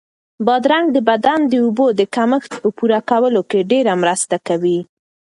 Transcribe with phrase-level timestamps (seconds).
[0.45, 4.79] بادرنګ د بدن د اوبو د کمښت په پوره کولو کې ډېره مرسته کوي.